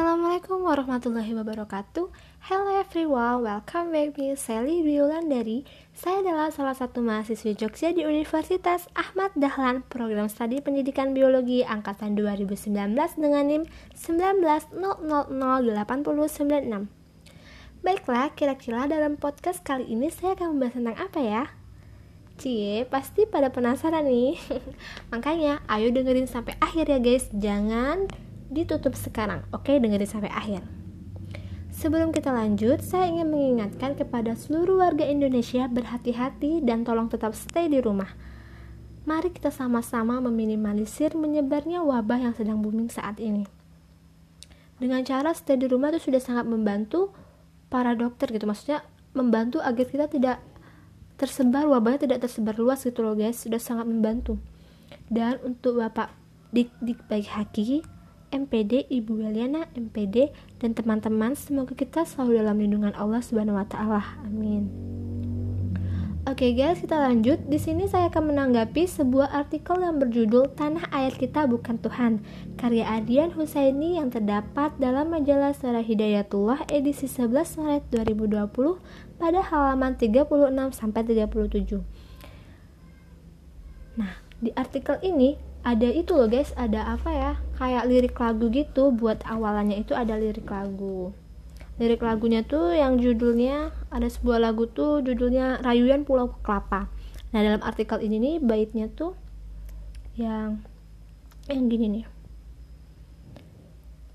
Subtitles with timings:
[0.00, 2.08] Assalamualaikum warahmatullahi wabarakatuh.
[2.48, 4.80] Hello everyone, welcome back me Sally
[5.28, 11.68] dari Saya adalah salah satu mahasiswi Jogja di Universitas Ahmad Dahlan Program Studi Pendidikan Biologi
[11.68, 15.68] Angkatan 2019 dengan NIM 190008096
[17.84, 21.52] Baiklah, kira-kira dalam podcast kali ini saya akan membahas tentang apa ya?
[22.40, 24.40] Cie, pasti pada penasaran nih.
[25.12, 27.28] Makanya, ayo dengerin sampai akhir ya guys.
[27.36, 29.46] Jangan ditutup sekarang.
[29.54, 30.66] Oke, dengerin sampai akhir.
[31.70, 37.70] Sebelum kita lanjut, saya ingin mengingatkan kepada seluruh warga Indonesia berhati-hati dan tolong tetap stay
[37.70, 38.10] di rumah.
[39.08, 43.48] Mari kita sama-sama meminimalisir menyebarnya wabah yang sedang booming saat ini.
[44.76, 47.14] Dengan cara stay di rumah itu sudah sangat membantu
[47.72, 48.84] para dokter gitu, maksudnya
[49.16, 50.36] membantu agar kita tidak
[51.16, 54.36] tersebar wabahnya tidak tersebar luas gitu loh guys, sudah sangat membantu.
[55.08, 56.12] Dan untuk Bapak
[56.50, 57.86] Dik Dik Baik Haki,
[58.30, 60.30] MPD, Ibu Weliana, MPD,
[60.62, 64.02] dan teman-teman, semoga kita selalu dalam lindungan Allah Subhanahu wa taala.
[64.22, 64.70] Amin.
[66.30, 67.42] Oke okay guys, kita lanjut.
[67.50, 72.22] Di sini saya akan menanggapi sebuah artikel yang berjudul Tanah Air Kita Bukan Tuhan,
[72.54, 78.46] karya Adian Husaini yang terdapat dalam majalah Sarah Hidayatullah edisi 11 Maret 2020
[79.18, 81.82] pada halaman 36 sampai 37.
[83.98, 86.52] Nah, di artikel ini ada itu loh guys.
[86.56, 87.32] Ada apa ya?
[87.60, 88.92] Kayak lirik lagu gitu.
[88.92, 91.12] Buat awalannya itu ada lirik lagu.
[91.80, 96.92] Lirik lagunya tuh yang judulnya ada sebuah lagu tuh judulnya Rayuan Pulau Kelapa.
[97.32, 99.16] Nah dalam artikel ini nih baitnya tuh
[100.12, 100.60] yang
[101.48, 102.06] yang gini nih.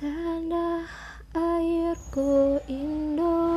[0.00, 0.88] Tanah
[1.36, 3.49] airku Indonesia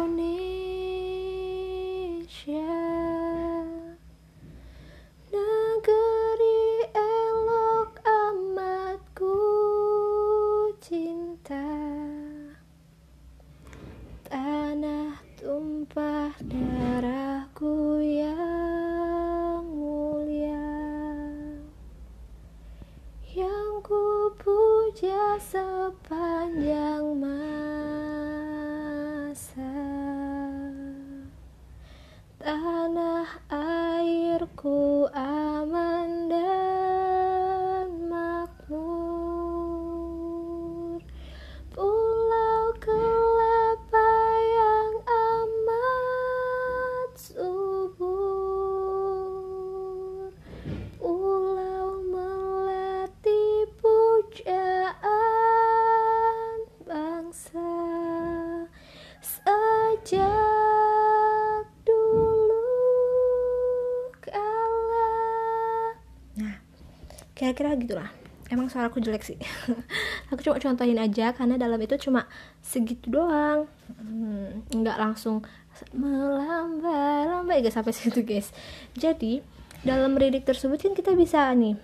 [67.52, 68.10] kira-kira gitulah.
[68.48, 69.40] Emang suaraku jelek sih.
[70.32, 72.32] Aku cuma contohin aja karena dalam itu cuma
[72.64, 73.68] segitu doang.
[74.00, 75.44] Hmm, nggak langsung
[75.92, 78.56] melambai lambai gak sampai situ guys.
[78.96, 79.44] Jadi
[79.84, 81.76] dalam lirik tersebut kan kita bisa nih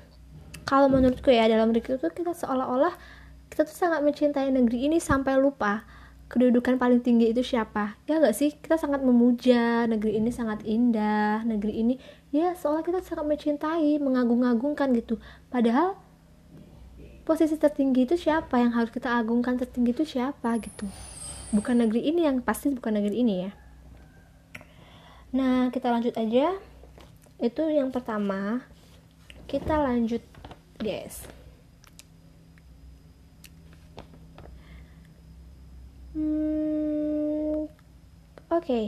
[0.63, 2.95] kalau menurutku ya dalam lirik itu kita seolah-olah
[3.51, 5.83] kita tuh sangat mencintai negeri ini sampai lupa
[6.29, 7.97] kedudukan paling tinggi itu siapa?
[8.05, 8.53] Ya gak sih?
[8.53, 11.95] Kita sangat memuja negeri ini sangat indah negeri ini
[12.29, 15.17] ya seolah kita sangat mencintai mengagung-agungkan gitu.
[15.49, 15.97] Padahal
[17.25, 18.61] posisi tertinggi itu siapa?
[18.61, 20.85] Yang harus kita agungkan tertinggi itu siapa gitu?
[21.49, 23.51] Bukan negeri ini yang pasti bukan negeri ini ya.
[25.33, 26.53] Nah kita lanjut aja.
[27.41, 28.61] Itu yang pertama.
[29.49, 30.21] Kita lanjut
[30.77, 31.38] guys
[36.19, 37.71] Hmm,
[38.51, 38.59] Oke.
[38.59, 38.85] Okay.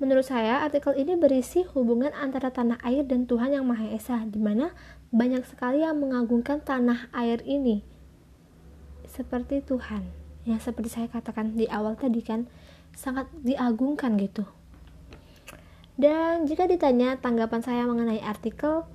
[0.00, 4.40] Menurut saya, artikel ini berisi hubungan antara tanah air dan Tuhan Yang Maha Esa, di
[4.40, 4.72] mana
[5.12, 7.82] banyak sekali yang mengagungkan tanah air ini.
[9.04, 10.06] Seperti Tuhan,
[10.48, 12.48] yang seperti saya katakan di awal tadi kan,
[12.96, 14.48] sangat diagungkan gitu.
[16.00, 18.88] Dan jika ditanya tanggapan saya mengenai artikel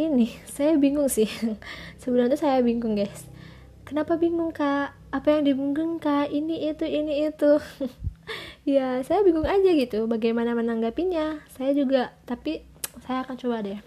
[0.00, 1.28] ini, saya bingung sih.
[2.00, 3.28] Sebenarnya saya bingung guys.
[3.84, 4.96] Kenapa bingung kak?
[5.16, 6.28] Apa yang dibungkung kak?
[6.28, 7.56] Ini itu ini itu.
[8.66, 11.46] Ya saya bingung aja gitu bagaimana menanggapinya.
[11.54, 12.66] Saya juga tapi
[13.06, 13.78] saya akan coba deh.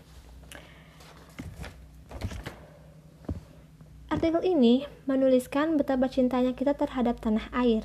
[4.08, 7.84] Artikel ini menuliskan betapa cintanya kita terhadap tanah air.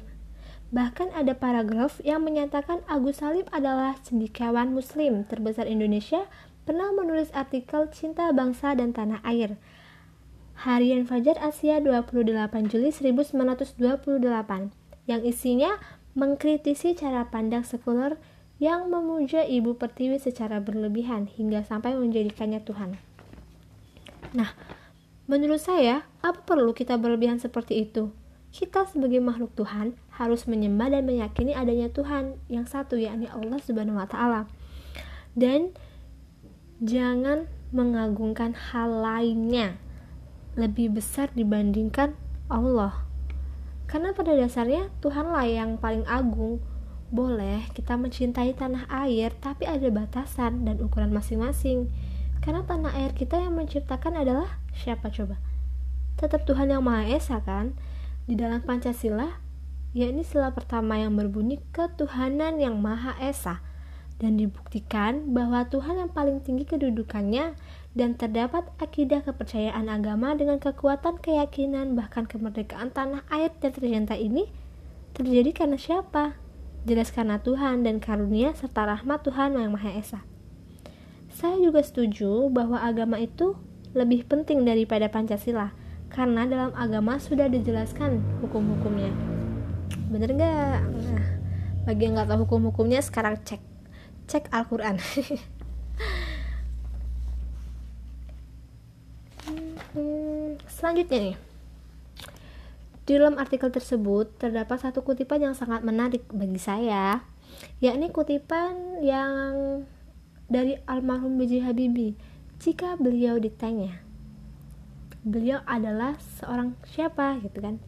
[0.70, 6.30] Bahkan ada paragraf yang menyatakan Agus Salim adalah cendekiawan muslim terbesar Indonesia
[6.62, 9.58] pernah menulis artikel Cinta Bangsa dan Tanah Air
[10.54, 13.74] Harian Fajar Asia 28 Juli 1928
[15.10, 15.76] yang isinya
[16.14, 18.16] mengkritisi cara pandang sekuler
[18.62, 22.94] yang memuja Ibu Pertiwi secara berlebihan hingga sampai menjadikannya Tuhan.
[24.30, 24.54] Nah,
[25.26, 28.14] menurut saya, apa perlu kita berlebihan seperti itu?
[28.54, 33.98] kita sebagai makhluk Tuhan harus menyembah dan meyakini adanya Tuhan yang satu yakni Allah Subhanahu
[33.98, 34.46] wa taala.
[35.34, 35.74] Dan
[36.78, 39.74] jangan mengagungkan hal lainnya
[40.54, 42.14] lebih besar dibandingkan
[42.46, 43.04] Allah.
[43.84, 46.62] Karena pada dasarnya Tuhanlah yang paling agung.
[47.14, 51.92] Boleh kita mencintai tanah air, tapi ada batasan dan ukuran masing-masing.
[52.42, 55.38] Karena tanah air kita yang menciptakan adalah siapa coba?
[56.18, 57.76] Tetap Tuhan yang Maha Esa kan?
[58.26, 59.38] Di dalam Pancasila,
[59.94, 63.62] yakni sila pertama yang berbunyi ketuhanan yang Maha Esa
[64.22, 67.58] dan dibuktikan bahwa Tuhan yang paling tinggi kedudukannya
[67.94, 74.50] dan terdapat akidah kepercayaan agama dengan kekuatan keyakinan bahkan kemerdekaan tanah air yang tercinta ini
[75.14, 76.38] terjadi karena siapa?
[76.84, 80.20] Jelas karena Tuhan dan karunia serta rahmat Tuhan yang Maha Esa.
[81.32, 83.56] Saya juga setuju bahwa agama itu
[83.94, 85.74] lebih penting daripada Pancasila
[86.14, 89.10] karena dalam agama sudah dijelaskan hukum-hukumnya
[90.14, 91.26] bener nggak nah,
[91.90, 93.73] bagi yang nggak tahu hukum-hukumnya sekarang cek
[94.28, 94.98] cek Al-Quran.
[100.66, 101.36] Selanjutnya nih.
[103.04, 107.20] Di dalam artikel tersebut terdapat satu kutipan yang sangat menarik bagi saya
[107.78, 109.84] yakni kutipan yang
[110.48, 111.68] dari almarhum B.J.
[111.68, 112.16] Habibie.
[112.58, 114.04] Jika beliau ditanya
[115.24, 117.40] beliau adalah seorang siapa?
[117.40, 117.80] gitu kan.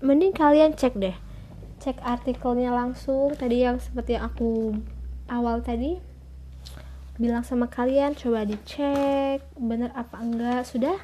[0.00, 1.14] Mending kalian cek deh.
[1.78, 4.80] Cek artikelnya langsung tadi yang seperti yang aku
[5.32, 5.96] awal tadi
[7.16, 11.00] bilang sama kalian coba dicek bener apa enggak sudah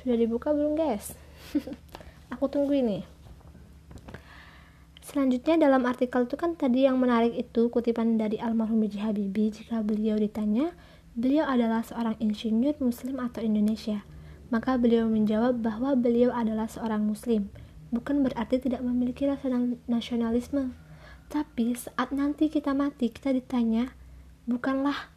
[0.00, 1.12] sudah dibuka belum guys
[2.32, 3.04] aku tunggu ini
[5.06, 9.06] Selanjutnya dalam artikel itu kan tadi yang menarik itu kutipan dari almarhum B.J.
[9.06, 10.74] Habibie jika beliau ditanya,
[11.14, 14.02] beliau adalah seorang insinyur muslim atau Indonesia.
[14.50, 17.48] Maka beliau menjawab bahwa beliau adalah seorang muslim.
[17.94, 19.46] Bukan berarti tidak memiliki rasa
[19.86, 20.74] nasionalisme.
[21.26, 23.90] Tapi saat nanti kita mati, kita ditanya,
[24.46, 25.10] bukanlah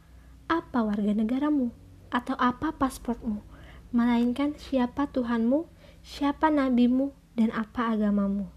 [0.50, 1.69] apa warga negaramu
[2.09, 3.45] atau apa pasportmu,
[3.94, 5.69] melainkan siapa Tuhanmu,
[6.01, 8.50] siapa nabimu, dan apa agamamu.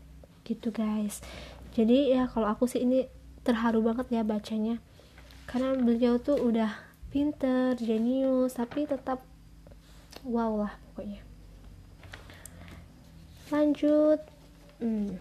[0.49, 1.21] Gitu guys.
[1.77, 3.07] Jadi ya kalau aku sih ini
[3.45, 4.81] terharu banget ya bacanya.
[5.45, 6.73] Karena beliau tuh udah
[7.13, 9.21] pinter, jenius, tapi tetap
[10.23, 11.21] wow lah pokoknya
[13.51, 14.21] lanjut
[14.79, 15.19] hmm.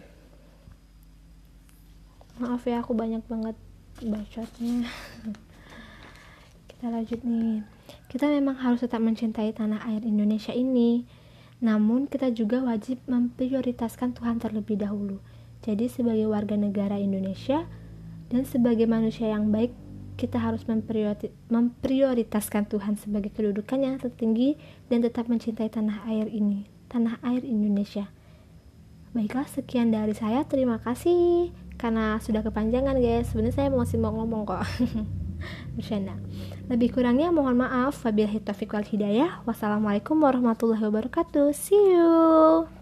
[2.42, 3.54] Maaf ya aku banyak banget
[4.02, 4.90] bacotnya.
[6.66, 7.62] Kita lanjut nih.
[8.10, 11.06] Kita memang harus tetap mencintai tanah air Indonesia ini.
[11.62, 15.22] Namun kita juga wajib memprioritaskan Tuhan terlebih dahulu.
[15.62, 17.62] Jadi sebagai warga negara Indonesia
[18.34, 19.70] dan sebagai manusia yang baik
[20.18, 20.66] kita harus
[21.48, 24.58] memprioritaskan Tuhan sebagai kedudukan yang tertinggi
[24.90, 28.10] dan tetap mencintai tanah air ini, tanah air Indonesia.
[29.14, 30.42] Baiklah, sekian dari saya.
[30.42, 33.34] Terima kasih karena sudah kepanjangan, guys.
[33.34, 34.62] Sebenarnya saya masih mau ngomong kok.
[35.74, 36.14] Bercanda.
[36.70, 38.06] Lebih kurangnya mohon maaf.
[38.06, 39.42] Wabillahi taufiq wal hidayah.
[39.42, 41.50] Wassalamualaikum warahmatullahi wabarakatuh.
[41.50, 42.81] See you.